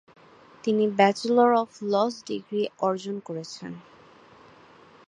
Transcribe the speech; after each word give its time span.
তিনি 0.63 0.83
bachelor 0.97 1.51
of 1.61 1.69
laws 1.83 2.13
degree 2.27 2.61
অর্জন 2.79 3.15
করেছেন। 3.27 3.71